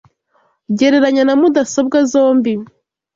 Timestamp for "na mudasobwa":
1.25-1.97